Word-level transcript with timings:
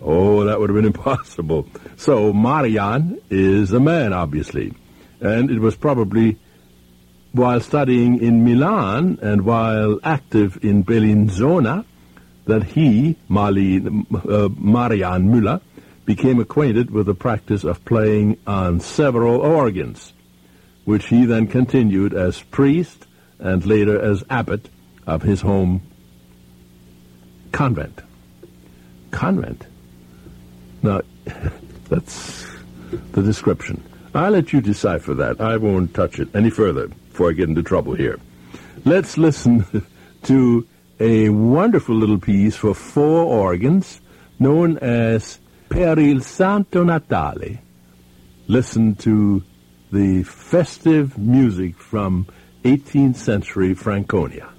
Oh, 0.00 0.44
that 0.44 0.60
would 0.60 0.70
have 0.70 0.76
been 0.76 0.84
impossible. 0.94 1.66
So 1.96 2.32
Marian 2.32 3.20
is 3.30 3.72
a 3.72 3.80
man, 3.80 4.12
obviously. 4.12 4.72
And 5.20 5.50
it 5.50 5.58
was 5.58 5.74
probably 5.74 6.38
while 7.32 7.58
studying 7.58 8.22
in 8.22 8.44
Milan 8.44 9.18
and 9.20 9.44
while 9.44 9.98
active 10.04 10.64
in 10.64 10.84
Bellinzona 10.84 11.84
that 12.44 12.62
he, 12.62 13.16
Mali, 13.28 13.78
uh, 13.78 14.50
Marian 14.56 15.32
Müller, 15.32 15.62
became 16.04 16.38
acquainted 16.38 16.92
with 16.92 17.06
the 17.06 17.14
practice 17.16 17.64
of 17.64 17.84
playing 17.84 18.38
on 18.46 18.78
several 18.78 19.40
organs, 19.40 20.12
which 20.84 21.06
he 21.06 21.24
then 21.24 21.48
continued 21.48 22.14
as 22.14 22.40
priest 22.40 23.03
and 23.44 23.64
later 23.64 24.00
as 24.00 24.24
abbot 24.30 24.68
of 25.06 25.22
his 25.22 25.42
home 25.42 25.82
convent. 27.52 28.00
Convent. 29.10 29.66
Now, 30.82 31.02
that's 31.88 32.46
the 33.12 33.22
description. 33.22 33.82
I'll 34.14 34.32
let 34.32 34.52
you 34.52 34.60
decipher 34.60 35.14
that. 35.14 35.40
I 35.40 35.56
won't 35.58 35.94
touch 35.94 36.18
it 36.18 36.34
any 36.34 36.50
further 36.50 36.88
before 36.88 37.30
I 37.30 37.32
get 37.34 37.48
into 37.48 37.62
trouble 37.62 37.94
here. 37.94 38.18
Let's 38.84 39.18
listen 39.18 39.66
to 40.24 40.66
a 40.98 41.28
wonderful 41.28 41.94
little 41.94 42.18
piece 42.18 42.56
for 42.56 42.74
four 42.74 43.24
organs 43.24 44.00
known 44.38 44.78
as 44.78 45.38
Per 45.68 45.98
il 45.98 46.22
Santo 46.22 46.82
Natale. 46.84 47.58
Listen 48.46 48.94
to 48.96 49.42
the 49.92 50.22
festive 50.22 51.18
music 51.18 51.76
from 51.76 52.26
18th 52.64 53.16
century 53.16 53.74
Franconia. 53.74 54.53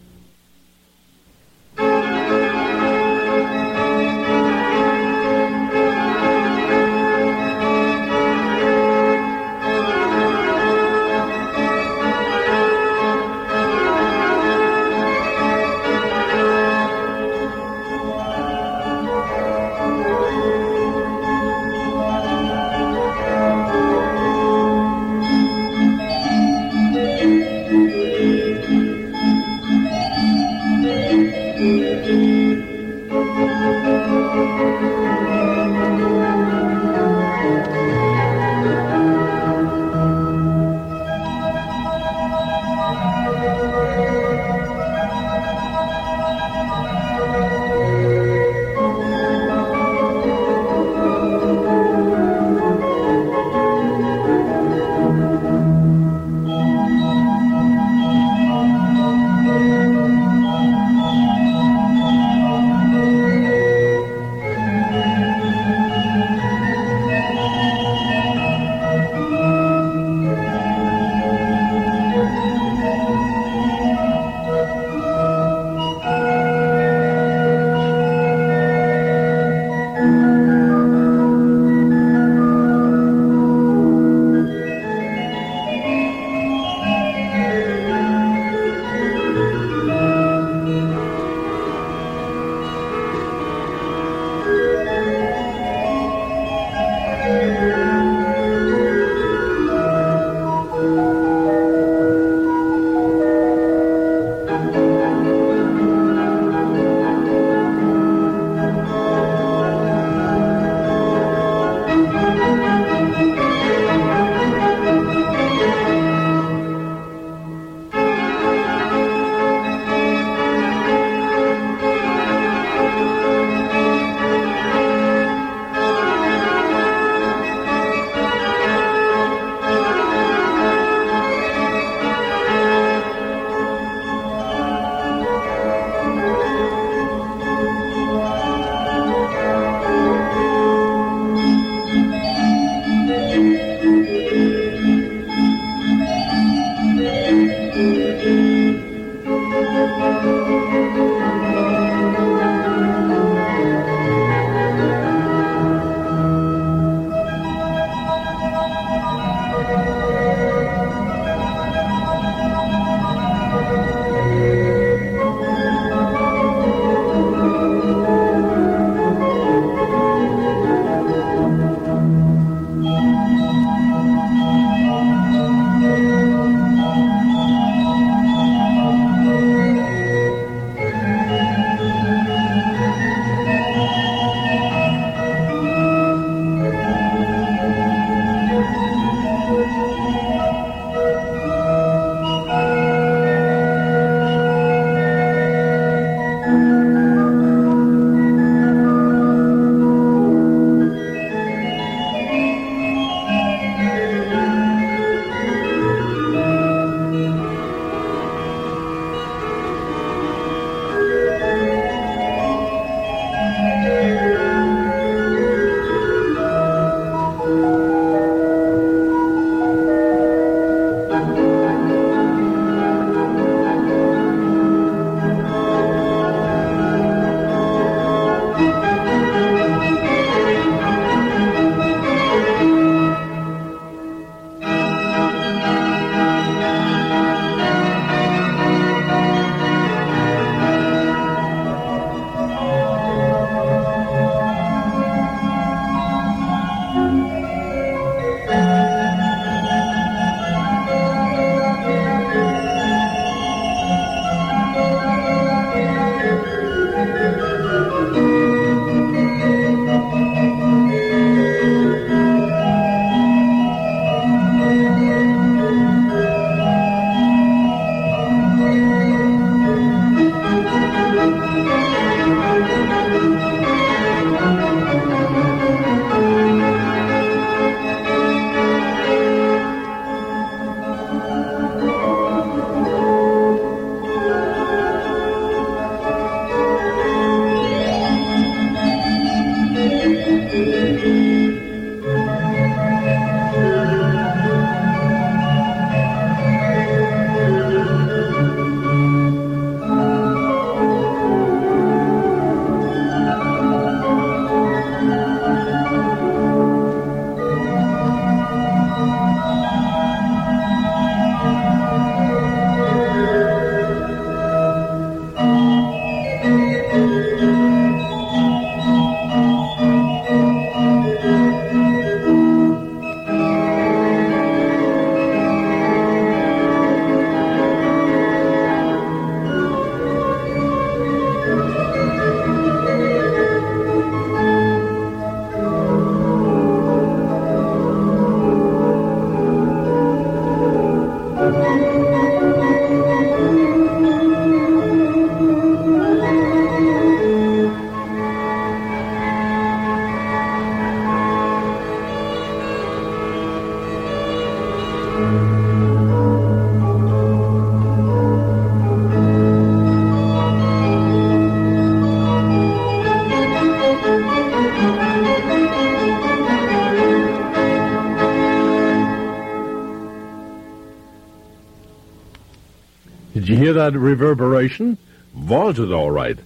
That 373.75 373.93
reverberation? 373.93 374.97
Vaulted 375.33 375.91
all 375.91 376.11
right. 376.11 376.37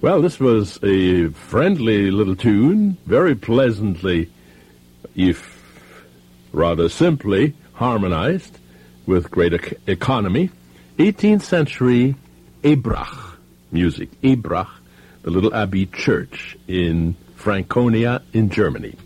Well, 0.00 0.20
this 0.20 0.38
was 0.38 0.78
a 0.82 1.28
friendly 1.28 2.10
little 2.10 2.36
tune, 2.36 2.98
very 3.06 3.34
pleasantly, 3.34 4.30
if 5.14 5.62
rather 6.52 6.88
simply, 6.88 7.54
harmonized 7.74 8.58
with 9.06 9.30
great 9.30 9.54
ec- 9.54 9.78
economy. 9.86 10.50
18th 10.98 11.42
century 11.42 12.16
Ebrach 12.62 13.36
music. 13.70 14.10
Ebrach, 14.22 14.68
the 15.22 15.30
little 15.30 15.54
abbey 15.54 15.86
church 15.86 16.56
in 16.68 17.16
Franconia 17.36 18.22
in 18.32 18.50
Germany. 18.50 18.96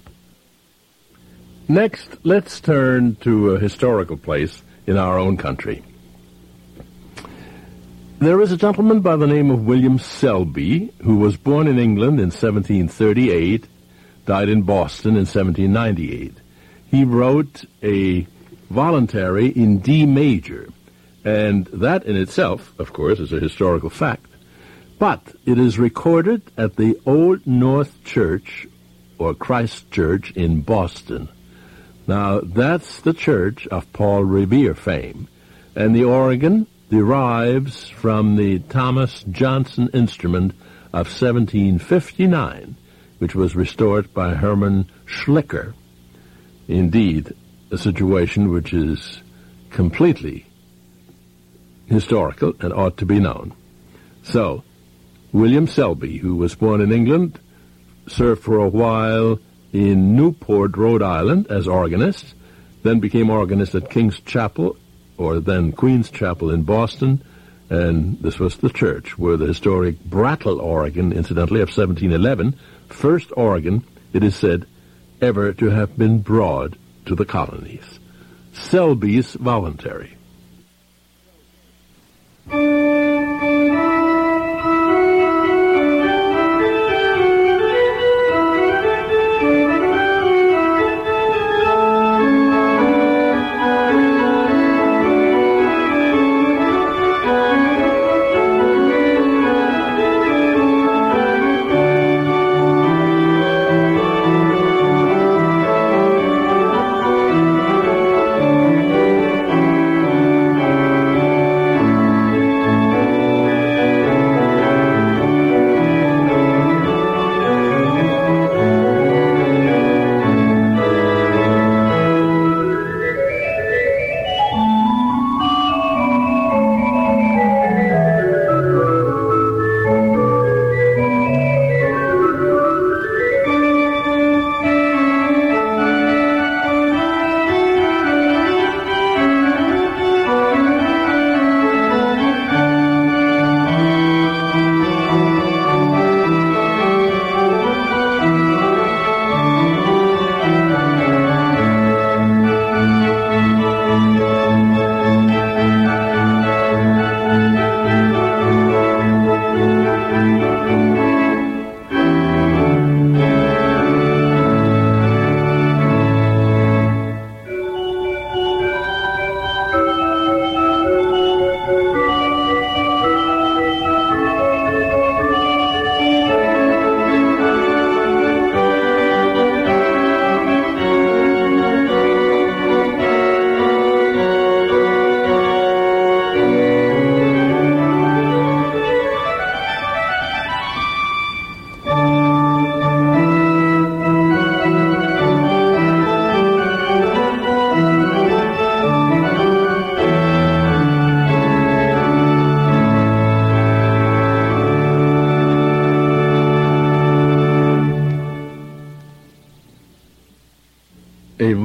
Next, 1.68 2.09
let's 2.23 2.61
turn 2.61 3.16
to 3.16 3.52
a 3.52 3.59
historical 3.59 4.16
place 4.16 4.62
in 4.87 4.97
our 4.97 5.18
own 5.18 5.37
country. 5.37 5.83
There 8.18 8.40
is 8.40 8.50
a 8.50 8.56
gentleman 8.56 9.00
by 9.00 9.16
the 9.16 9.26
name 9.26 9.50
of 9.50 9.66
William 9.66 9.99
Selby 9.99 10.90
who 11.02 11.16
was 11.16 11.37
born 11.37 11.68
in 11.68 11.78
England 11.78 12.18
in 12.18 12.30
1738, 12.30 13.66
died 14.25 14.49
in 14.49 14.62
Boston 14.62 15.11
in 15.11 15.26
1798. 15.26 16.32
He 16.90 17.04
wrote 17.04 17.66
a 17.82 18.26
voluntary 18.70 19.49
in 19.49 19.80
D 19.80 20.06
major, 20.06 20.70
and 21.26 21.66
that 21.66 22.04
in 22.04 22.16
itself, 22.16 22.73
of 22.78 22.94
course, 22.94 23.20
is 23.20 23.35
a 23.35 23.38
historical 23.38 23.90
fact. 23.90 24.30
But 24.99 25.20
it 25.44 25.58
is 25.58 25.78
recorded 25.78 26.40
at 26.56 26.76
the 26.76 26.99
Old 27.04 27.46
North 27.46 28.02
Church, 28.02 28.66
or 29.18 29.35
Christ 29.35 29.90
Church 29.90 30.30
in 30.30 30.62
Boston. 30.62 31.28
Now, 32.06 32.40
that's 32.40 32.99
the 33.02 33.12
church 33.12 33.66
of 33.66 33.92
Paul 33.92 34.25
Revere 34.25 34.75
fame. 34.75 35.28
And 35.75 35.94
the 35.94 36.04
organ 36.04 36.66
derives 36.88 37.88
from 37.88 38.37
the 38.37 38.61
Thomas 38.61 39.25
Johnston 39.31 39.88
instrument 39.93 40.52
of 40.93 41.09
1759, 41.09 42.76
which 43.19 43.35
was 43.35 43.57
restored 43.57 44.12
by 44.14 44.35
Herman 44.35 44.90
Schlicker. 45.05 45.75
Indeed, 46.69 47.35
a 47.71 47.78
situation 47.78 48.50
which 48.50 48.73
is 48.73 49.23
completely 49.71 50.47
historical 51.87 52.55
and 52.61 52.73
ought 52.73 52.97
to 52.99 53.07
be 53.07 53.21
known. 53.21 53.55
So, 54.23 54.62
William 55.33 55.66
Selby, 55.66 56.19
who 56.19 56.37
was 56.37 56.55
born 56.55 56.81
in 56.81 56.93
England, 56.93 57.38
served 58.07 58.43
for 58.43 58.59
a 58.59 58.69
while 58.69 59.38
in 59.73 60.16
Newport, 60.16 60.76
Rhode 60.76 61.02
Island 61.02 61.47
as 61.49 61.69
organist, 61.69 62.35
then 62.83 63.00
became 63.00 63.31
organist 63.31 63.75
at 63.75 63.90
King's 63.90 64.21
Chapel, 64.21 64.76
or 65.18 65.40
then 65.40 65.73
Queen's 65.73 66.11
Chapel 66.11 66.50
in 66.50 66.62
Boston, 66.62 67.23
and 67.68 68.18
this 68.20 68.38
was 68.38 68.56
the 68.56 68.70
church 68.70 69.18
where 69.18 69.37
the 69.37 69.46
historic 69.46 69.99
Brattle 70.04 70.61
organ, 70.61 71.12
incidentally, 71.12 71.61
of 71.61 71.68
1711, 71.68 72.56
first 72.88 73.30
organ, 73.37 73.85
it 74.12 74.23
is 74.23 74.37
said, 74.37 74.66
ever 75.20 75.52
to 75.52 75.70
have 75.70 75.96
been 75.96 76.20
brought 76.20 76.75
to 77.06 77.14
the 77.14 77.25
colonies. 77.25 77.99
Selby's 78.52 79.35
voluntary. 79.35 80.16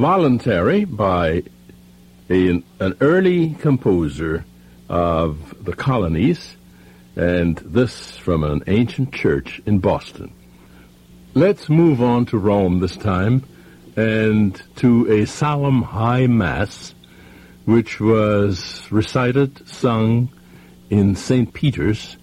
Voluntary 0.02 0.84
by 0.84 1.40
a, 2.28 2.48
an 2.80 2.96
early 3.00 3.50
composer 3.60 4.44
of 4.88 5.64
the 5.64 5.72
colonies, 5.72 6.56
and 7.14 7.58
this 7.58 8.16
from 8.16 8.42
an 8.42 8.64
ancient 8.66 9.12
church 9.12 9.62
in 9.64 9.78
Boston. 9.78 10.34
Let's 11.34 11.68
move 11.68 12.02
on 12.02 12.26
to 12.26 12.36
Rome 12.36 12.80
this 12.80 12.96
time 12.96 13.44
and 13.94 14.60
to 14.74 15.08
a 15.08 15.24
solemn 15.24 15.82
high 15.82 16.26
mass 16.26 16.96
which 17.64 18.00
was 18.00 18.90
recited, 18.90 19.68
sung 19.68 20.30
in 20.90 21.14
St. 21.14 21.54
Peter's 21.54 22.16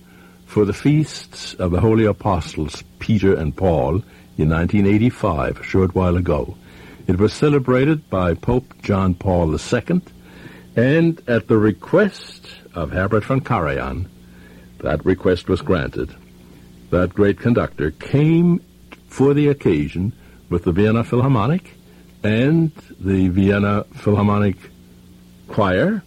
for 0.45 0.65
the 0.65 0.73
feasts 0.73 1.53
of 1.53 1.71
the 1.71 1.79
holy 1.79 2.03
apostles 2.03 2.83
Peter 2.99 3.33
and 3.33 3.55
Paul 3.55 4.03
in 4.37 4.49
1985, 4.49 5.61
a 5.61 5.63
short 5.63 5.95
while 5.95 6.17
ago. 6.17 6.57
It 7.09 7.17
was 7.17 7.33
celebrated 7.33 8.07
by 8.11 8.35
Pope 8.35 8.83
John 8.83 9.15
Paul 9.15 9.51
II, 9.51 10.01
and 10.75 11.19
at 11.27 11.47
the 11.47 11.57
request 11.57 12.47
of 12.75 12.91
Herbert 12.91 13.23
von 13.23 13.41
Karajan, 13.41 14.05
that 14.81 15.03
request 15.03 15.49
was 15.49 15.63
granted. 15.63 16.15
That 16.91 17.15
great 17.15 17.39
conductor 17.39 17.89
came 17.89 18.63
for 19.07 19.33
the 19.33 19.47
occasion 19.47 20.13
with 20.51 20.65
the 20.65 20.71
Vienna 20.71 21.03
Philharmonic 21.03 21.71
and 22.21 22.71
the 22.99 23.29
Vienna 23.29 23.85
Philharmonic 23.95 24.57
Choir 25.47 26.03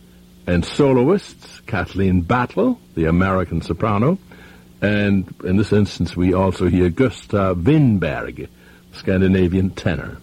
and 0.47 0.65
soloists, 0.65 1.63
Kathleen 1.67 2.21
Battle, 2.21 2.79
the 2.95 3.07
American 3.07 3.61
soprano, 3.61 4.19
and 4.81 5.35
in 5.43 5.57
this 5.57 5.73
instance 5.73 6.17
we 6.17 6.33
also 6.33 6.69
hear 6.69 6.91
Gustav 6.91 7.57
Winbergh, 7.57 8.49
Scandinavian 8.93 9.71
tenor. 9.71 10.19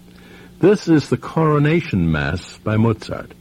This 0.59 0.89
is 0.89 1.09
the 1.09 1.15
coronation 1.15 2.11
mass 2.11 2.57
by 2.57 2.75
Mozart, 2.75 3.31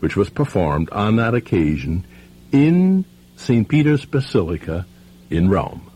which 0.00 0.14
was 0.14 0.28
performed 0.28 0.90
on 0.90 1.16
that 1.16 1.34
occasion 1.34 2.06
in 2.52 3.06
St. 3.36 3.66
Peter's 3.66 4.04
Basilica 4.04 4.84
in 5.30 5.48
Rome. 5.48 5.90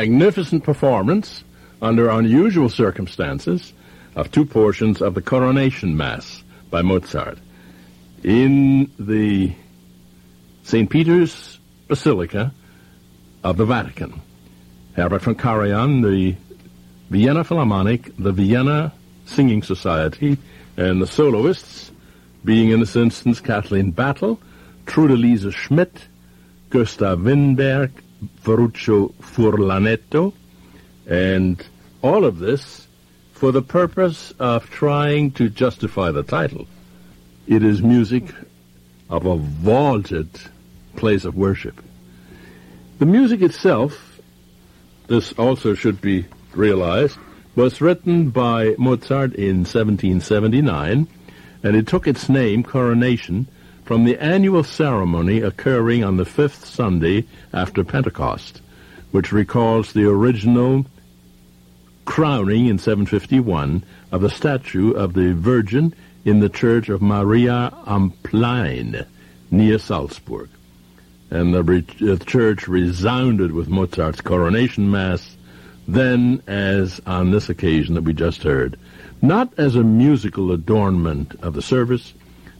Magnificent 0.00 0.64
performance 0.64 1.44
under 1.82 2.08
unusual 2.08 2.70
circumstances 2.70 3.74
of 4.16 4.30
two 4.30 4.46
portions 4.46 5.02
of 5.02 5.12
the 5.12 5.20
Coronation 5.20 5.94
Mass 5.94 6.42
by 6.70 6.80
Mozart 6.80 7.36
in 8.24 8.90
the 8.98 9.52
St. 10.62 10.88
Peter's 10.88 11.60
Basilica 11.86 12.50
of 13.44 13.58
the 13.58 13.66
Vatican. 13.66 14.22
Herbert 14.94 15.20
von 15.20 15.34
Karajan, 15.34 16.02
the 16.02 16.34
Vienna 17.10 17.44
Philharmonic, 17.44 18.16
the 18.16 18.32
Vienna 18.32 18.94
Singing 19.26 19.62
Society, 19.62 20.38
and 20.78 21.02
the 21.02 21.06
soloists, 21.06 21.90
being 22.42 22.70
in 22.70 22.80
this 22.80 22.96
instance 22.96 23.38
Kathleen 23.38 23.90
Battle, 23.90 24.40
Trudeliese 24.86 25.52
Schmidt, 25.52 26.08
Gustav 26.70 27.18
Winbergh, 27.18 27.92
Ferruccio 28.42 29.08
Furlanetto, 29.20 30.32
and 31.06 31.64
all 32.02 32.24
of 32.24 32.38
this 32.38 32.86
for 33.32 33.52
the 33.52 33.62
purpose 33.62 34.32
of 34.38 34.68
trying 34.70 35.30
to 35.32 35.48
justify 35.48 36.10
the 36.10 36.22
title. 36.22 36.66
It 37.46 37.62
is 37.62 37.82
music 37.82 38.24
of 39.08 39.26
a 39.26 39.36
vaulted 39.36 40.28
place 40.96 41.24
of 41.24 41.36
worship. 41.36 41.82
The 42.98 43.06
music 43.06 43.40
itself, 43.40 44.20
this 45.06 45.32
also 45.32 45.74
should 45.74 46.00
be 46.00 46.26
realized, 46.54 47.18
was 47.56 47.80
written 47.80 48.30
by 48.30 48.74
Mozart 48.78 49.34
in 49.34 49.64
1779, 49.64 51.08
and 51.62 51.76
it 51.76 51.86
took 51.86 52.06
its 52.06 52.28
name, 52.28 52.62
Coronation, 52.62 53.48
from 53.90 54.04
the 54.04 54.22
annual 54.22 54.62
ceremony 54.62 55.40
occurring 55.40 56.04
on 56.04 56.16
the 56.16 56.24
fifth 56.24 56.64
Sunday 56.64 57.26
after 57.52 57.82
Pentecost, 57.82 58.60
which 59.10 59.32
recalls 59.32 59.92
the 59.92 60.08
original 60.08 60.86
crowning 62.04 62.66
in 62.66 62.78
751 62.78 63.82
of 64.12 64.20
the 64.20 64.30
statue 64.30 64.92
of 64.92 65.14
the 65.14 65.34
Virgin 65.34 65.92
in 66.24 66.38
the 66.38 66.48
church 66.48 66.88
of 66.88 67.02
Maria 67.02 67.76
am 67.84 68.12
Plain 68.22 69.04
near 69.50 69.76
Salzburg. 69.76 70.50
And 71.30 71.52
the, 71.52 71.64
re- 71.64 71.80
the 71.98 72.16
church 72.24 72.68
resounded 72.68 73.50
with 73.50 73.68
Mozart's 73.68 74.20
coronation 74.20 74.88
mass, 74.88 75.36
then 75.88 76.44
as 76.46 77.00
on 77.06 77.32
this 77.32 77.48
occasion 77.48 77.96
that 77.96 78.04
we 78.04 78.12
just 78.12 78.44
heard, 78.44 78.78
not 79.20 79.52
as 79.58 79.74
a 79.74 79.82
musical 79.82 80.52
adornment 80.52 81.34
of 81.42 81.54
the 81.54 81.62
service, 81.62 82.14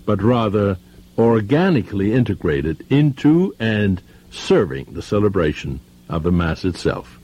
but 0.04 0.20
rather 0.24 0.76
organically 1.18 2.12
integrated 2.12 2.84
into 2.90 3.54
and 3.58 4.02
serving 4.30 4.86
the 4.92 5.02
celebration 5.02 5.80
of 6.08 6.22
the 6.22 6.32
Mass 6.32 6.64
itself. 6.64 7.18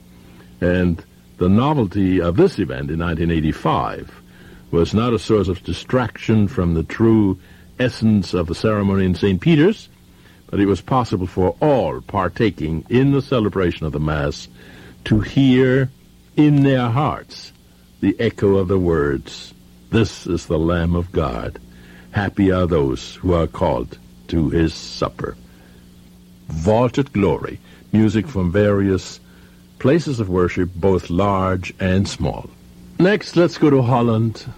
And 0.61 1.03
the 1.38 1.49
novelty 1.49 2.20
of 2.20 2.37
this 2.37 2.59
event 2.59 2.90
in 2.90 2.99
1985 2.99 4.22
was 4.70 4.94
not 4.94 5.12
a 5.12 5.18
source 5.18 5.49
of 5.49 5.62
distraction 5.62 6.49
from 6.49 6.75
the 6.75 6.83
true 6.83 7.38
essence 7.79 8.35
of 8.35 8.46
the 8.46 8.55
ceremony 8.55 9.05
in 9.05 9.14
St. 9.14 9.40
Peter's, 9.40 9.88
but 10.51 10.61
it 10.61 10.66
was 10.66 10.81
possible 10.81 11.27
for 11.27 11.57
all 11.61 12.01
partaking 12.01 12.85
in 12.88 13.12
the 13.12 13.22
celebration 13.22 13.87
of 13.87 13.92
the 13.92 14.01
Mass 14.01 14.49
to 15.05 15.20
hear 15.20 15.90
in 16.37 16.62
their 16.62 16.88
hearts 16.88 17.53
the 18.01 18.16
echo 18.18 18.57
of 18.57 18.68
the 18.68 18.79
words, 18.79 19.55
This 19.90 20.27
is 20.27 20.46
the 20.46 20.59
Lamb 20.59 20.94
of 20.94 21.12
God 21.12 21.59
Happy 22.16 22.50
are 22.50 22.66
those 22.66 23.16
who 23.16 23.35
are 23.35 23.46
called 23.46 23.98
to 24.29 24.48
his 24.48 24.72
supper. 24.72 25.37
Vaulted 26.46 27.12
glory, 27.12 27.61
music 27.92 28.26
from 28.26 28.50
various 28.50 29.20
places 29.79 30.18
of 30.18 30.31
worship, 30.31 30.70
both 30.74 31.11
large 31.11 31.74
and 31.79 32.09
small. 32.09 32.48
Next, 32.98 33.37
let's 33.37 33.59
go 33.59 33.68
to 33.68 33.83
Holland. 33.83 34.50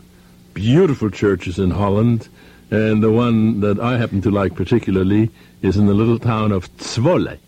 Beautiful 0.54 1.10
churches 1.10 1.58
in 1.58 1.72
Holland, 1.72 2.28
and 2.70 3.02
the 3.02 3.10
one 3.10 3.58
that 3.58 3.80
I 3.80 3.98
happen 3.98 4.22
to 4.22 4.30
like 4.30 4.54
particularly 4.54 5.28
is 5.60 5.76
in 5.76 5.86
the 5.86 5.94
little 5.94 6.20
town 6.20 6.52
of 6.52 6.70
Zwolle. 6.76 7.38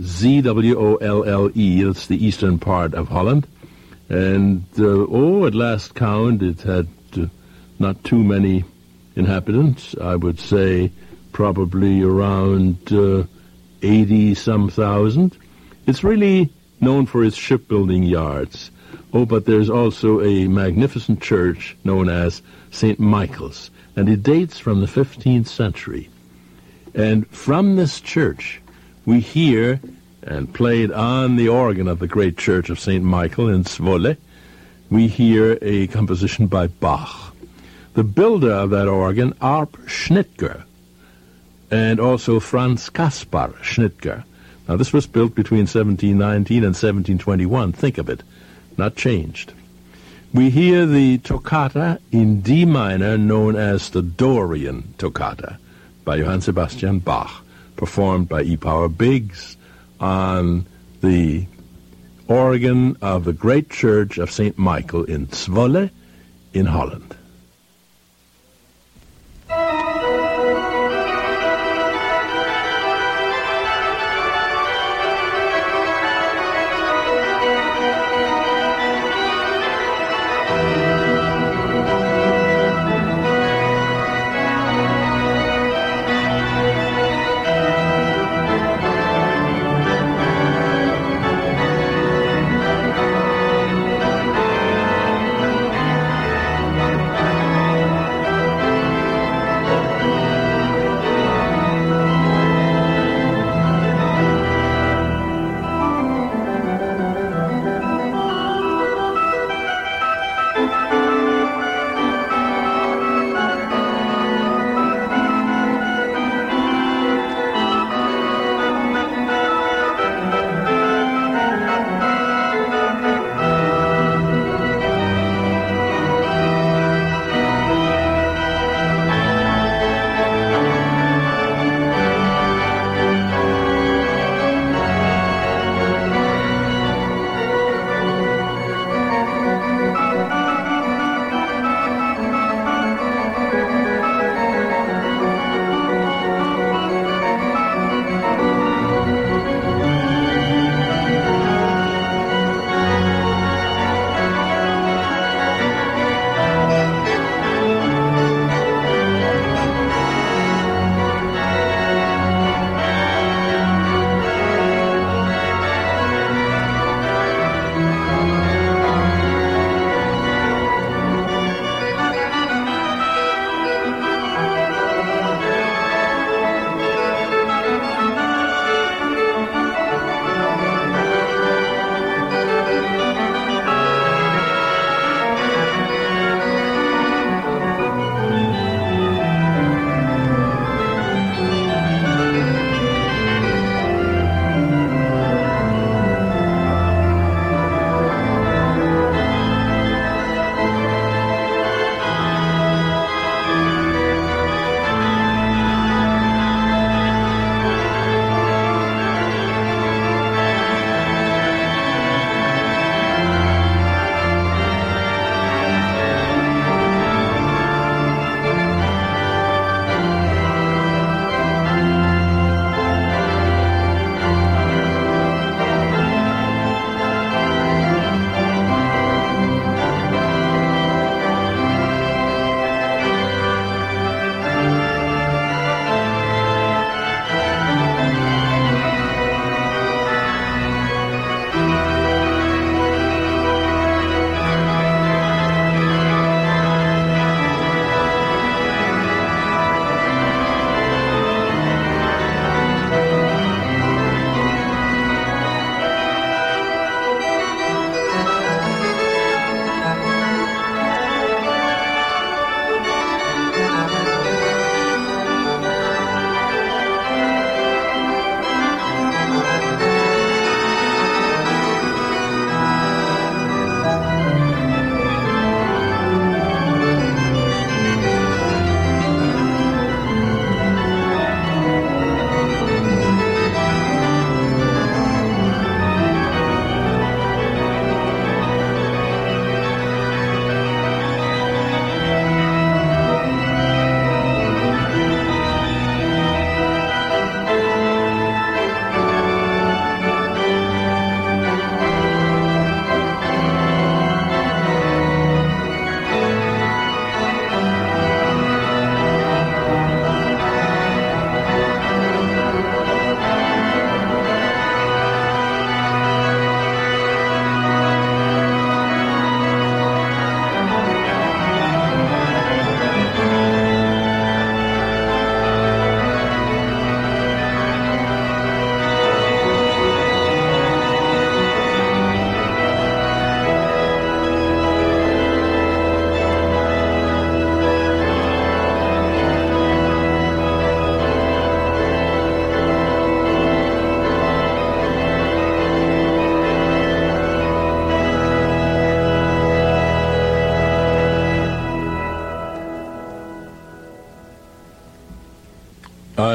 Z-W-O-L-L-E, 0.00 1.82
that's 1.82 2.06
the 2.06 2.24
eastern 2.24 2.60
part 2.60 2.94
of 2.94 3.08
Holland. 3.08 3.48
And, 4.08 4.64
uh, 4.78 4.84
oh, 5.10 5.46
at 5.46 5.54
last 5.56 5.96
count, 5.96 6.44
it 6.44 6.60
had 6.60 6.86
uh, 7.16 7.26
not 7.80 8.04
too 8.04 8.22
many 8.22 8.62
inhabitants. 9.16 9.94
I 10.00 10.16
would 10.16 10.38
say 10.38 10.92
probably 11.32 12.02
around 12.02 12.92
uh, 12.92 13.24
80 13.82 14.34
some 14.34 14.68
thousand. 14.68 15.36
It's 15.86 16.04
really 16.04 16.52
known 16.80 17.06
for 17.06 17.24
its 17.24 17.36
shipbuilding 17.36 18.02
yards. 18.02 18.70
Oh, 19.12 19.26
but 19.26 19.46
there's 19.46 19.70
also 19.70 20.20
a 20.22 20.48
magnificent 20.48 21.20
church 21.20 21.76
known 21.84 22.08
as 22.08 22.42
St. 22.70 22.98
Michael's, 22.98 23.70
and 23.96 24.08
it 24.08 24.22
dates 24.22 24.58
from 24.58 24.80
the 24.80 24.86
15th 24.86 25.48
century. 25.48 26.08
And 26.94 27.26
from 27.28 27.76
this 27.76 28.00
church, 28.00 28.60
we 29.04 29.20
hear 29.20 29.80
and 30.22 30.52
played 30.52 30.92
on 30.92 31.36
the 31.36 31.48
organ 31.48 31.88
of 31.88 31.98
the 31.98 32.06
great 32.06 32.38
church 32.38 32.70
of 32.70 32.78
St. 32.78 33.02
Michael 33.02 33.48
in 33.48 33.64
Zwolle, 33.64 34.16
we 34.90 35.08
hear 35.08 35.58
a 35.60 35.86
composition 35.88 36.46
by 36.46 36.68
Bach 36.68 37.31
the 37.94 38.04
builder 38.04 38.52
of 38.52 38.70
that 38.70 38.88
organ, 38.88 39.34
Arp 39.40 39.72
Schnitger, 39.86 40.64
and 41.70 42.00
also 42.00 42.40
Franz 42.40 42.88
Kaspar 42.90 43.48
Schnitger. 43.62 44.24
Now, 44.68 44.76
this 44.76 44.92
was 44.92 45.06
built 45.06 45.34
between 45.34 45.66
1719 45.66 46.58
and 46.58 46.74
1721. 46.74 47.72
Think 47.72 47.98
of 47.98 48.08
it. 48.08 48.22
Not 48.76 48.96
changed. 48.96 49.52
We 50.32 50.48
hear 50.48 50.86
the 50.86 51.18
toccata 51.18 52.00
in 52.10 52.40
D 52.40 52.64
minor 52.64 53.18
known 53.18 53.56
as 53.56 53.90
the 53.90 54.00
Dorian 54.00 54.94
Toccata 54.96 55.58
by 56.04 56.16
Johann 56.16 56.40
Sebastian 56.40 57.00
Bach, 57.00 57.44
performed 57.76 58.28
by 58.28 58.42
E. 58.42 58.56
Power 58.56 58.88
Biggs 58.88 59.58
on 60.00 60.64
the 61.02 61.46
organ 62.28 62.96
of 63.02 63.24
the 63.24 63.34
great 63.34 63.68
church 63.68 64.16
of 64.16 64.30
St. 64.30 64.56
Michael 64.56 65.04
in 65.04 65.26
Zwolle 65.26 65.90
in 66.54 66.66
Holland. 66.66 67.14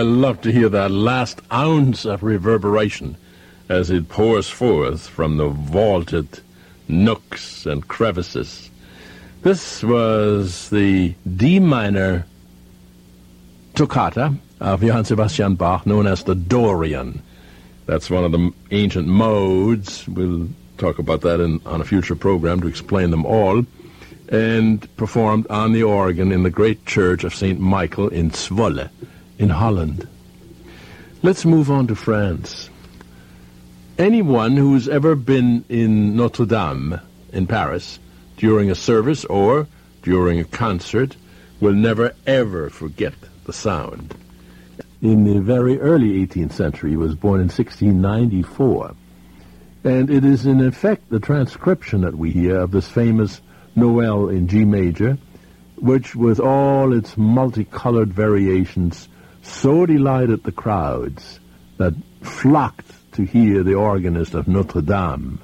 Love 0.08 0.42
to 0.42 0.52
hear 0.52 0.70
that 0.70 0.92
last 0.92 1.42
ounce 1.52 2.06
of 2.06 2.24
reverberation 2.24 3.18
as 3.70 3.90
it 3.90 4.10
pours 4.10 4.50
forth 4.50 5.08
from 5.08 5.38
the 5.38 5.50
vaulted 5.50 6.40
nooks 6.88 7.66
and 7.66 7.88
crevices. 7.88 8.70
This 9.42 9.84
was 9.84 10.70
the 10.70 11.14
D 11.36 11.60
minor 11.60 12.26
toccata 13.76 14.36
of 14.60 14.84
Johann 14.84 15.06
Sebastian 15.06 15.56
Bach, 15.56 15.86
known 15.86 16.08
as 16.08 16.24
the 16.24 16.36
Dorian. 16.36 17.22
That's 17.86 18.10
one 18.10 18.24
of 18.24 18.32
the 18.32 18.52
ancient 18.72 19.08
modes. 19.08 20.08
We'll 20.08 20.50
talk 20.78 21.00
about 21.00 21.22
that 21.22 21.40
in, 21.40 21.62
on 21.66 21.82
a 21.82 21.86
future 21.86 22.16
program 22.16 22.62
to 22.62 22.68
explain 22.68 23.12
them 23.12 23.26
all. 23.26 23.66
And 24.30 24.96
performed 24.98 25.48
on 25.50 25.72
the 25.72 25.84
organ 25.84 26.34
in 26.34 26.44
the 26.44 26.50
great 26.50 26.86
church 26.86 27.24
of 27.24 27.34
St. 27.34 27.60
Michael 27.62 28.10
in 28.10 28.32
Zwolle, 28.32 28.90
in 29.38 29.50
Holland. 29.50 30.08
Let's 31.24 31.46
move 31.46 31.72
on 31.72 31.88
to 31.88 31.96
France. 31.96 32.70
Anyone 33.98 34.56
who's 34.56 34.88
ever 34.88 35.16
been 35.16 35.66
in 35.70 36.16
Notre 36.16 36.46
Dame 36.46 37.00
in 37.34 37.48
Paris 37.48 38.00
during 38.38 38.70
a 38.70 38.76
service 38.76 39.26
or 39.26 39.68
during 40.04 40.40
a 40.40 40.44
concert 40.44 41.16
will 41.60 41.74
never 41.74 42.14
ever 42.26 42.70
forget 42.70 43.16
the 43.46 43.54
sound. 43.54 44.16
In 45.02 45.26
the 45.26 45.40
very 45.40 45.80
early 45.80 46.26
18th 46.26 46.54
century, 46.54 46.92
he 46.92 46.98
was 46.98 47.16
born 47.16 47.40
in 47.40 47.48
1694. 47.48 48.96
And 49.84 50.10
it 50.10 50.26
is 50.26 50.46
in 50.46 50.66
effect 50.66 51.10
the 51.10 51.20
transcription 51.20 52.02
that 52.02 52.16
we 52.16 52.32
hear 52.32 52.60
of 52.60 52.72
this 52.72 52.88
famous 52.88 53.42
Noel 53.76 54.30
in 54.30 54.48
G 54.48 54.66
major, 54.66 55.18
which 55.76 56.16
with 56.16 56.40
all 56.40 56.94
its 56.94 57.16
multicolored 57.16 58.12
variations 58.12 59.08
so 59.48 59.86
delighted 59.86 60.44
the 60.44 60.52
crowds 60.52 61.40
that 61.78 61.94
flocked 62.22 62.92
to 63.14 63.24
hear 63.24 63.64
the 63.64 63.74
organist 63.74 64.34
of 64.34 64.48
Notre 64.48 64.82
Dame. 64.82 65.40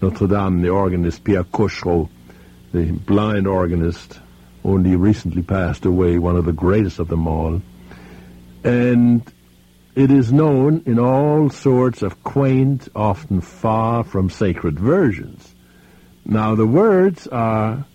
Notre 0.00 0.26
Dame, 0.26 0.60
the 0.62 0.68
organist 0.68 1.24
Pierre 1.24 1.44
Cochereau, 1.44 2.08
the 2.72 2.92
blind 2.92 3.46
organist, 3.46 4.20
only 4.64 4.96
recently 4.96 5.42
passed 5.42 5.84
away, 5.84 6.18
one 6.18 6.36
of 6.36 6.44
the 6.44 6.52
greatest 6.52 6.98
of 6.98 7.08
them 7.08 7.26
all. 7.26 7.62
And 8.62 9.22
it 9.94 10.10
is 10.10 10.32
known 10.32 10.82
in 10.84 10.98
all 10.98 11.48
sorts 11.48 12.02
of 12.02 12.22
quaint, 12.22 12.88
often 12.94 13.40
far 13.40 14.04
from 14.04 14.28
sacred 14.28 14.78
versions. 14.78 15.54
Now, 16.24 16.54
the 16.54 16.66
words 16.66 17.26
are 17.28 17.86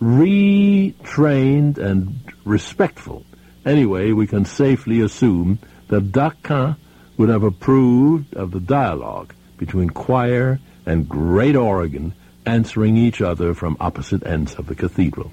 retrained 0.00 1.78
and 1.78 2.32
respectful. 2.44 3.24
Anyway, 3.64 4.12
we 4.12 4.26
can 4.26 4.44
safely 4.44 5.00
assume 5.00 5.58
that 5.88 6.12
Daquin 6.12 6.76
would 7.16 7.28
have 7.28 7.42
approved 7.42 8.34
of 8.34 8.50
the 8.50 8.60
dialogue 8.60 9.32
between 9.56 9.90
choir 9.90 10.60
and 10.84 11.08
great 11.08 11.56
organ 11.56 12.12
answering 12.44 12.96
each 12.96 13.22
other 13.22 13.54
from 13.54 13.76
opposite 13.80 14.26
ends 14.26 14.54
of 14.56 14.66
the 14.66 14.74
cathedral. 14.74 15.32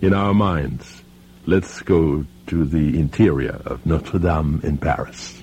In 0.00 0.12
our 0.12 0.34
minds, 0.34 1.02
let's 1.46 1.80
go 1.80 2.26
to 2.48 2.64
the 2.64 2.98
interior 2.98 3.60
of 3.64 3.86
Notre 3.86 4.18
Dame 4.18 4.60
in 4.62 4.76
Paris. 4.76 5.41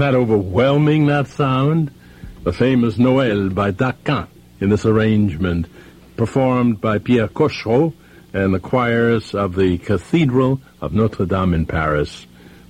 That 0.00 0.14
overwhelming, 0.14 1.06
that 1.06 1.28
sound? 1.28 1.90
The 2.42 2.52
famous 2.52 2.96
Noël 2.96 3.54
by 3.54 3.70
Daquin 3.70 4.28
in 4.60 4.70
this 4.70 4.86
arrangement, 4.86 5.66
performed 6.16 6.80
by 6.80 6.98
Pierre 6.98 7.28
Cochereau 7.28 7.92
and 8.32 8.54
the 8.54 8.60
choirs 8.60 9.34
of 9.34 9.56
the 9.56 9.78
Cathedral 9.78 10.60
of 10.80 10.92
Notre 10.92 11.26
Dame 11.26 11.54
in 11.54 11.66
Paris, 11.66 12.26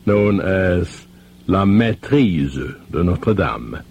known 0.06 0.40
as 0.40 1.06
La 1.46 1.64
Maîtrise 1.64 2.90
de 2.90 3.04
Notre 3.04 3.34
Dame. 3.34 3.82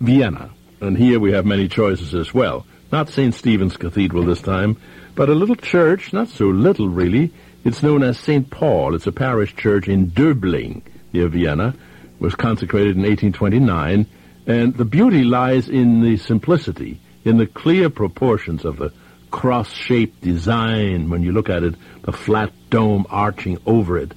Vienna, 0.00 0.50
and 0.80 0.98
here 0.98 1.20
we 1.20 1.32
have 1.32 1.46
many 1.46 1.68
choices 1.68 2.14
as 2.14 2.34
well. 2.34 2.66
Not 2.90 3.08
St. 3.08 3.34
Stephen's 3.34 3.76
Cathedral 3.76 4.24
this 4.24 4.42
time, 4.42 4.76
but 5.14 5.28
a 5.30 5.34
little 5.34 5.56
church, 5.56 6.12
not 6.12 6.28
so 6.28 6.46
little 6.46 6.88
really. 6.88 7.32
It's 7.64 7.82
known 7.82 8.02
as 8.02 8.18
St. 8.18 8.50
Paul. 8.50 8.94
It's 8.94 9.06
a 9.06 9.12
parish 9.12 9.54
church 9.54 9.88
in 9.88 10.10
Döbling, 10.10 10.82
near 11.12 11.28
Vienna. 11.28 11.74
Was 12.18 12.34
consecrated 12.34 12.96
in 12.96 13.02
1829, 13.02 14.06
and 14.46 14.76
the 14.76 14.84
beauty 14.84 15.24
lies 15.24 15.68
in 15.68 16.02
the 16.02 16.16
simplicity, 16.16 17.00
in 17.24 17.36
the 17.36 17.46
clear 17.46 17.90
proportions 17.90 18.64
of 18.64 18.76
the 18.76 18.92
cross-shaped 19.32 20.20
design 20.20 21.10
when 21.10 21.22
you 21.22 21.32
look 21.32 21.50
at 21.50 21.64
it, 21.64 21.74
the 22.02 22.12
flat 22.12 22.52
dome 22.70 23.06
arching 23.10 23.58
over 23.66 23.98
it. 23.98 24.12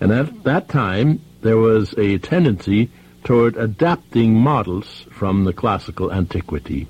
And 0.00 0.10
at 0.10 0.44
that 0.44 0.68
time, 0.68 1.20
there 1.42 1.58
was 1.58 1.94
a 1.98 2.18
tendency 2.18 2.90
toward 3.24 3.56
adapting 3.56 4.34
models 4.34 5.06
from 5.10 5.44
the 5.44 5.52
classical 5.52 6.12
antiquity. 6.12 6.86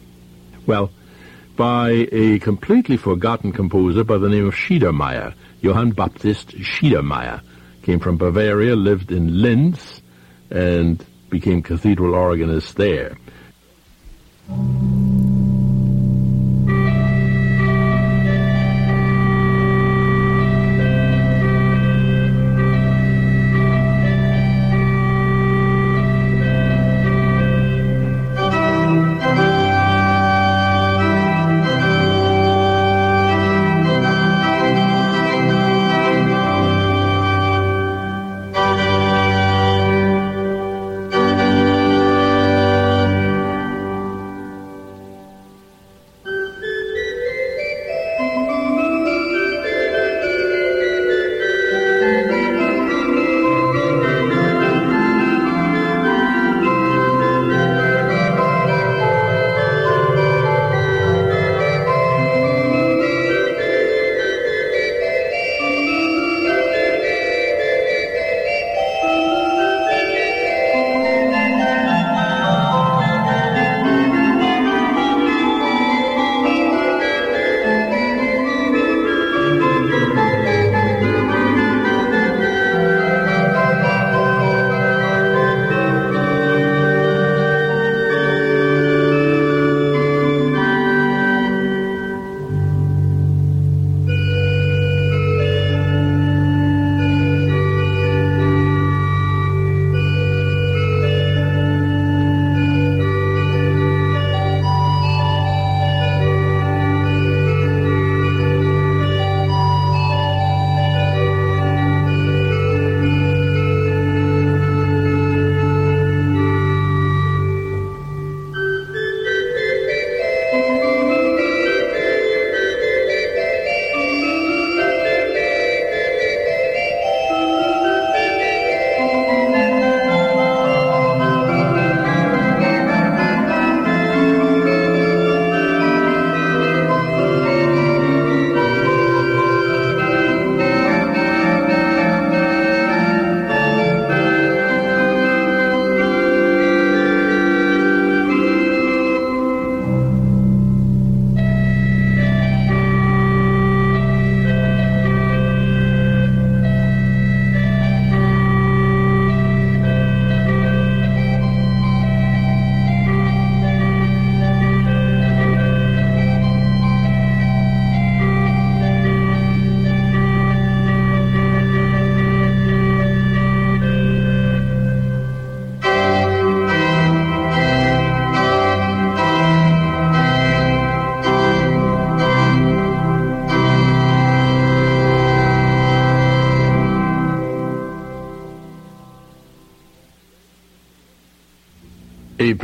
Well, 0.66 0.90
by 1.56 2.08
a 2.10 2.38
completely 2.40 2.96
forgotten 2.96 3.52
composer 3.52 4.04
by 4.04 4.18
the 4.18 4.28
name 4.28 4.46
of 4.46 4.54
Schiedermayr, 4.54 5.34
Johann 5.60 5.90
Baptist 5.90 6.48
Schiedermayr, 6.48 7.40
came 7.84 8.00
from 8.00 8.16
Bavaria, 8.16 8.74
lived 8.74 9.12
in 9.12 9.42
Linz, 9.42 10.00
and 10.50 11.04
became 11.28 11.62
cathedral 11.62 12.14
organist 12.14 12.76
there. 12.76 13.16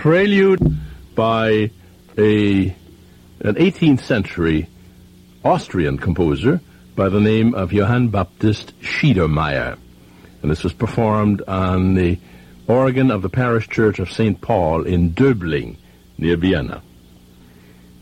Prelude 0.00 0.78
by 1.14 1.70
a 2.16 2.74
an 3.40 3.54
18th 3.54 4.00
century 4.00 4.66
Austrian 5.44 5.98
composer 5.98 6.62
by 6.96 7.10
the 7.10 7.20
name 7.20 7.54
of 7.54 7.74
Johann 7.74 8.08
Baptist 8.08 8.72
Schiedermayr. 8.80 9.76
And 10.40 10.50
this 10.50 10.64
was 10.64 10.72
performed 10.72 11.42
on 11.46 11.92
the 11.92 12.18
organ 12.66 13.10
of 13.10 13.20
the 13.20 13.28
parish 13.28 13.68
church 13.68 13.98
of 13.98 14.10
St. 14.10 14.40
Paul 14.40 14.84
in 14.84 15.12
Döbling, 15.12 15.76
near 16.16 16.38
Vienna. 16.38 16.82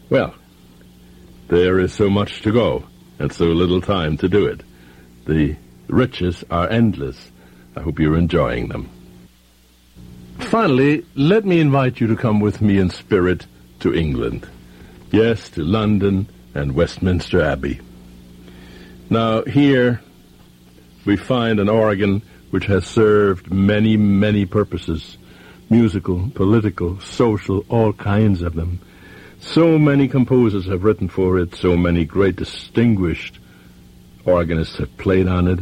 Well, 0.09 0.37
there 1.49 1.81
is 1.81 1.93
so 1.93 2.09
much 2.09 2.43
to 2.43 2.53
go 2.53 2.85
and 3.19 3.33
so 3.33 3.47
little 3.47 3.81
time 3.81 4.17
to 4.19 4.29
do 4.29 4.47
it. 4.47 4.61
The 5.27 5.57
riches 5.89 6.45
are 6.49 6.71
endless. 6.71 7.33
I 7.75 7.81
hope 7.81 7.99
you're 7.99 8.17
enjoying 8.17 8.69
them. 8.69 8.89
Finally, 10.39 11.05
let 11.15 11.45
me 11.45 11.61
invite 11.61 12.01
you 12.01 12.07
to 12.07 12.17
come 12.17 12.41
with 12.41 12.61
me 12.61 12.79
in 12.79 12.91
spirit 12.91 13.47
to 13.81 13.95
England. 13.95 14.49
Yes, 15.11 15.51
to 15.51 15.63
London 15.63 16.29
and 16.55 16.75
Westminster 16.75 17.43
Abbey. 17.43 17.81
Now, 19.11 19.43
here 19.45 20.01
we 21.05 21.17
find 21.17 21.61
an 21.61 21.69
organ 21.69 22.23
which 22.51 22.67
has 22.67 22.87
served 22.87 23.53
many, 23.53 23.97
many 23.97 24.47
purposes 24.47 25.19
musical, 25.71 26.31
political, 26.35 26.99
social, 27.01 27.65
all 27.69 27.93
kinds 27.93 28.43
of 28.43 28.55
them. 28.55 28.81
So 29.41 29.79
many 29.79 30.09
composers 30.09 30.67
have 30.67 30.83
written 30.83 31.09
for 31.09 31.39
it, 31.39 31.55
so 31.55 31.77
many 31.77 32.05
great 32.05 32.37
distinguished 32.37 33.39
organists 34.25 34.79
have 34.79 34.97
played 34.97 35.29
on 35.29 35.47
it. 35.49 35.59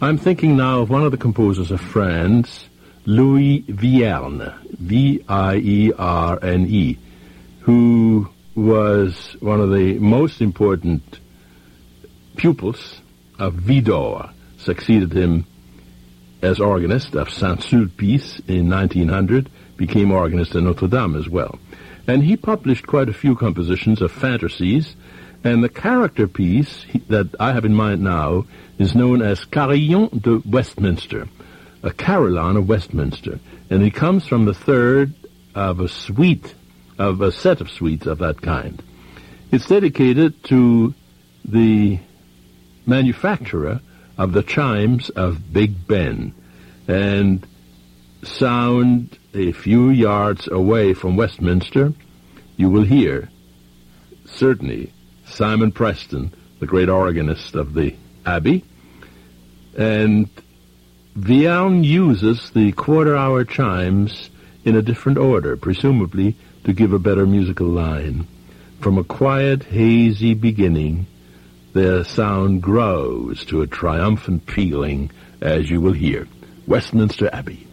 I'm 0.00 0.18
thinking 0.18 0.56
now 0.56 0.80
of 0.80 0.90
one 0.90 1.04
of 1.04 1.10
the 1.10 1.16
composers 1.16 1.70
of 1.70 1.80
France, 1.80 2.68
Louis 3.08 3.64
Vierne, 3.66 4.52
V-I-E-R-N-E, 4.80 5.18
who 7.60 8.28
was 8.54 9.36
one 9.40 9.60
of 9.62 9.70
the 9.70 9.98
most 9.98 10.42
important 10.42 11.18
pupils 12.36 13.00
of 13.38 13.54
Widor, 13.54 14.30
succeeded 14.58 15.14
him 15.14 15.46
as 16.42 16.60
organist 16.60 17.14
of 17.14 17.30
Saint-Sulpice 17.30 18.46
in 18.46 18.68
1900, 18.68 19.48
became 19.78 20.10
organist 20.10 20.54
at 20.54 20.62
Notre 20.62 20.88
Dame 20.88 21.16
as 21.16 21.30
well. 21.30 21.58
And 22.06 22.22
he 22.22 22.36
published 22.36 22.86
quite 22.86 23.08
a 23.08 23.14
few 23.14 23.34
compositions 23.34 24.02
of 24.02 24.12
fantasies, 24.12 24.96
and 25.42 25.64
the 25.64 25.70
character 25.70 26.28
piece 26.28 26.84
that 27.08 27.34
I 27.40 27.54
have 27.54 27.64
in 27.64 27.74
mind 27.74 28.02
now 28.02 28.44
is 28.76 28.94
known 28.94 29.22
as 29.22 29.46
Carillon 29.46 30.10
de 30.18 30.42
Westminster, 30.44 31.26
a 31.82 31.90
carillon 31.90 32.56
of 32.56 32.68
Westminster. 32.68 33.40
And 33.70 33.82
it 33.82 33.94
comes 33.94 34.26
from 34.26 34.44
the 34.44 34.54
third 34.54 35.14
of 35.54 35.80
a 35.80 35.88
suite, 35.88 36.54
of 36.98 37.20
a 37.20 37.32
set 37.32 37.60
of 37.60 37.70
suites 37.70 38.06
of 38.06 38.18
that 38.18 38.40
kind. 38.42 38.82
It's 39.50 39.66
dedicated 39.66 40.42
to 40.44 40.94
the 41.44 41.98
manufacturer 42.86 43.80
of 44.16 44.32
the 44.32 44.42
chimes 44.42 45.10
of 45.10 45.52
Big 45.52 45.86
Ben 45.86 46.34
and 46.88 47.46
sound 48.22 49.18
a 49.34 49.52
few 49.52 49.90
yards 49.90 50.48
away 50.48 50.94
from 50.94 51.16
Westminster, 51.16 51.92
you 52.56 52.68
will 52.68 52.82
hear 52.82 53.28
certainly 54.24 54.92
Simon 55.26 55.70
Preston, 55.70 56.32
the 56.58 56.66
great 56.66 56.88
organist 56.88 57.54
of 57.54 57.74
the 57.74 57.94
Abbey, 58.26 58.64
and 59.76 60.28
Vierne 61.18 61.82
uses 61.82 62.50
the 62.50 62.70
quarter-hour 62.70 63.44
chimes 63.44 64.30
in 64.64 64.76
a 64.76 64.82
different 64.82 65.18
order, 65.18 65.56
presumably 65.56 66.36
to 66.62 66.72
give 66.72 66.92
a 66.92 66.98
better 67.00 67.26
musical 67.26 67.66
line. 67.66 68.24
From 68.80 68.98
a 68.98 69.02
quiet, 69.04 69.64
hazy 69.64 70.34
beginning, 70.34 71.06
their 71.72 72.04
sound 72.04 72.62
grows 72.62 73.44
to 73.46 73.62
a 73.62 73.66
triumphant 73.66 74.46
pealing, 74.46 75.10
as 75.40 75.68
you 75.68 75.80
will 75.80 75.92
hear. 75.92 76.28
Westminster 76.68 77.28
Abbey. 77.32 77.67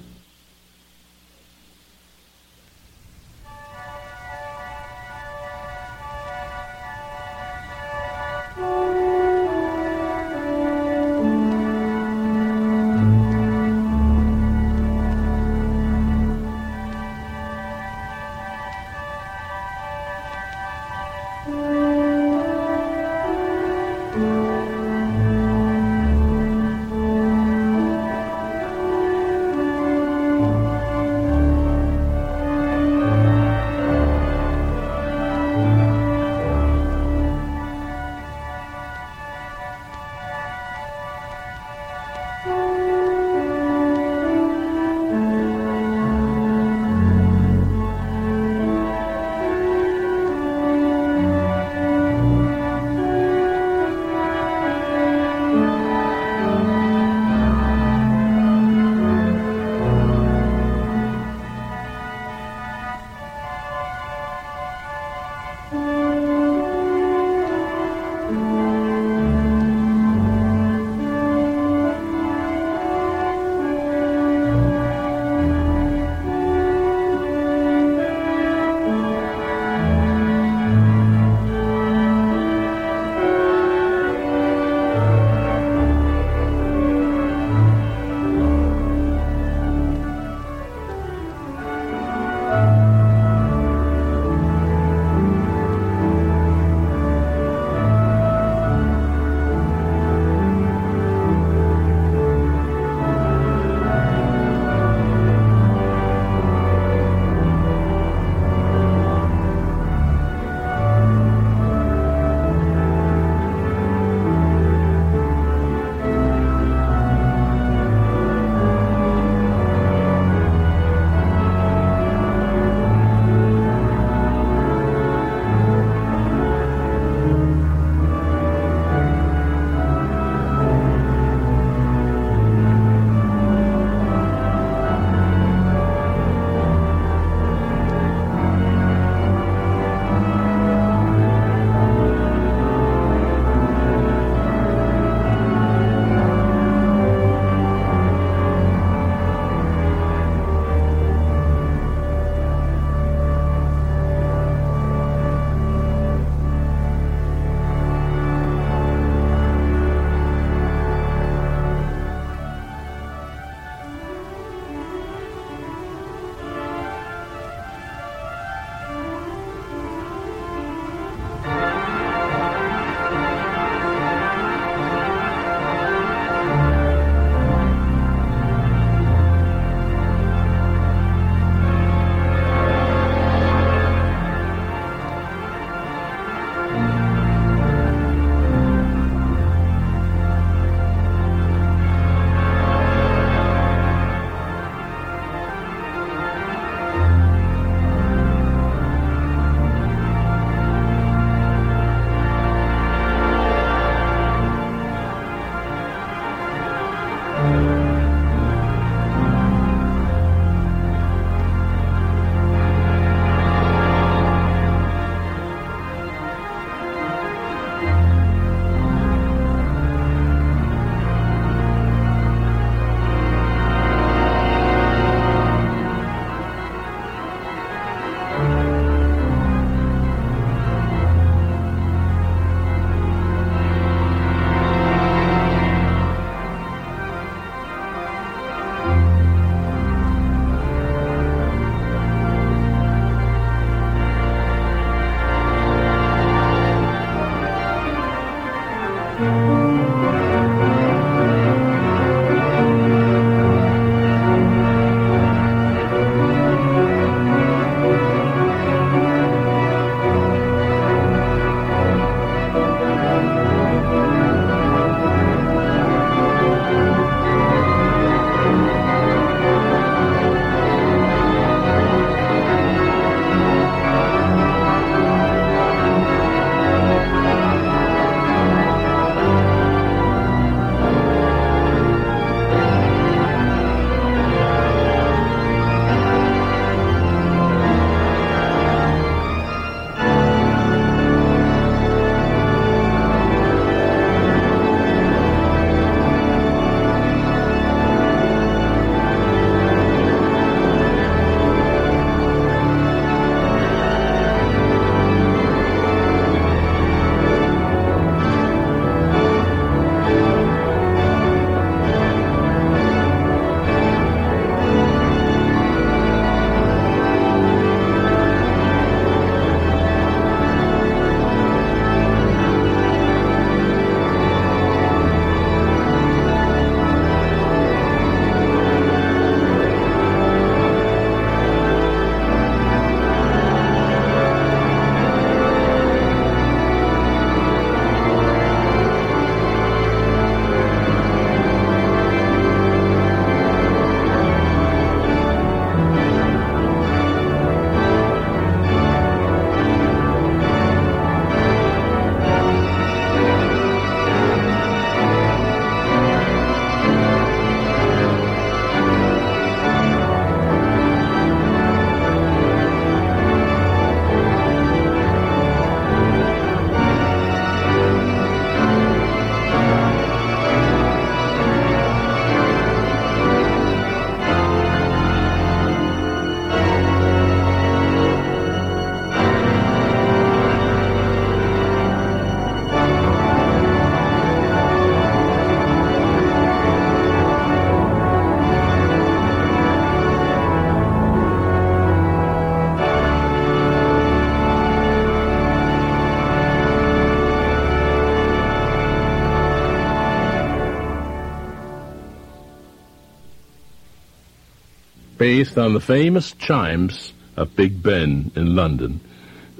Based 405.18 405.57
on 405.57 405.74
the 405.74 405.80
famous 405.80 406.34
chimes 406.34 407.13
of 407.38 407.55
Big 407.55 407.82
Ben 407.82 408.32
in 408.36 408.55
London. 408.55 408.99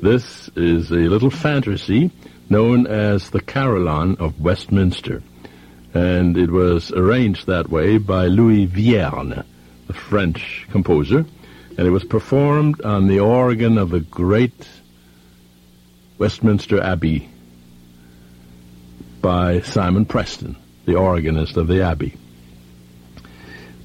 This 0.02 0.50
is 0.56 0.92
a 0.92 0.96
little 0.96 1.30
fantasy 1.30 2.12
known 2.50 2.86
as 2.88 3.30
the 3.30 3.42
Carillon 3.42 4.18
of 4.20 4.40
Westminster, 4.40 5.24
and 5.94 6.38
it 6.38 6.52
was 6.52 6.92
arranged 6.92 7.48
that 7.48 7.70
way 7.70 7.98
by 7.98 8.28
Louis 8.28 8.66
Vierne, 8.66 9.46
the 9.88 9.94
French 9.94 10.68
composer, 10.72 11.26
and 11.78 11.88
it 11.88 11.92
was 11.92 12.04
performed 12.04 12.82
on 12.82 13.08
the 13.08 13.20
organ 13.20 13.78
of 13.78 13.90
the 13.90 14.02
great 14.02 14.68
Westminster 16.18 16.82
Abbey 16.82 17.30
by 19.22 19.62
Simon 19.62 20.06
Preston, 20.06 20.56
the 20.86 20.96
organist 20.96 21.58
of 21.58 21.68
the 21.68 21.82
Abbey. 21.82 22.16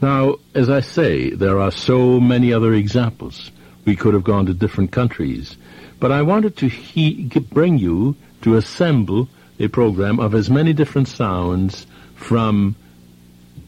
Now, 0.00 0.36
as 0.54 0.70
I 0.70 0.80
say, 0.80 1.30
there 1.30 1.60
are 1.60 1.70
so 1.70 2.20
many 2.20 2.52
other 2.52 2.72
examples. 2.72 3.50
We 3.84 3.96
could 3.96 4.14
have 4.14 4.24
gone 4.24 4.46
to 4.46 4.54
different 4.54 4.92
countries. 4.92 5.56
But 5.98 6.10
I 6.10 6.22
wanted 6.22 6.56
to 6.58 6.68
he- 6.68 7.24
bring 7.24 7.78
you 7.78 8.16
to 8.42 8.56
assemble 8.56 9.28
a 9.58 9.68
program 9.68 10.18
of 10.18 10.34
as 10.34 10.48
many 10.48 10.72
different 10.72 11.08
sounds 11.08 11.86
from 12.14 12.76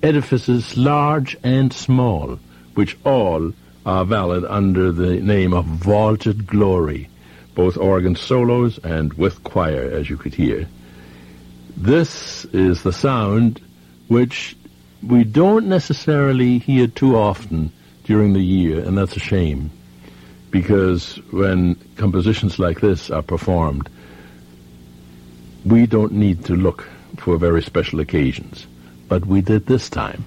edifices 0.02 0.76
large 0.76 1.36
and 1.44 1.72
small, 1.72 2.38
which 2.74 2.96
all 3.04 3.52
are 3.84 4.04
valid 4.04 4.44
under 4.44 4.90
the 4.90 5.20
name 5.20 5.52
of 5.52 5.66
vaulted 5.66 6.46
glory, 6.46 7.08
both 7.54 7.76
organ 7.76 8.16
solos 8.16 8.78
and 8.78 9.12
with 9.14 9.44
choir, 9.44 9.90
as 9.92 10.08
you 10.08 10.16
could 10.16 10.34
hear. 10.34 10.66
This 11.76 12.46
is 12.46 12.82
the 12.82 12.92
sound 12.92 13.60
which 14.08 14.56
we 15.02 15.24
don't 15.24 15.66
necessarily 15.66 16.58
hear 16.58 16.86
too 16.86 17.16
often 17.16 17.72
during 18.04 18.32
the 18.32 18.42
year, 18.42 18.80
and 18.84 18.96
that's 18.96 19.16
a 19.16 19.20
shame. 19.20 19.70
Because 20.50 21.16
when 21.30 21.74
compositions 21.96 22.58
like 22.58 22.80
this 22.80 23.10
are 23.10 23.22
performed, 23.22 23.88
we 25.64 25.86
don't 25.86 26.12
need 26.12 26.44
to 26.44 26.56
look 26.56 26.88
for 27.16 27.36
very 27.36 27.62
special 27.62 28.00
occasions. 28.00 28.66
But 29.08 29.26
we 29.26 29.40
did 29.40 29.66
this 29.66 29.88
time, 29.88 30.24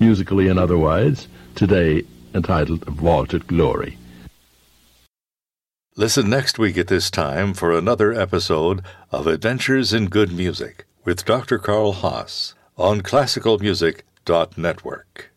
musically 0.00 0.48
and 0.48 0.58
otherwise, 0.58 1.28
today 1.54 2.04
entitled 2.34 2.84
Vaulted 2.84 3.46
Glory. 3.46 3.98
Listen 5.96 6.28
next 6.28 6.58
week 6.58 6.76
at 6.76 6.88
this 6.88 7.10
time 7.10 7.54
for 7.54 7.72
another 7.72 8.12
episode 8.12 8.82
of 9.10 9.26
Adventures 9.26 9.94
in 9.94 10.08
Good 10.08 10.30
Music 10.30 10.84
with 11.04 11.24
Dr. 11.24 11.58
Karl 11.58 11.92
Haas 11.92 12.54
on 12.76 13.00
classicalmusic.network. 13.00 15.30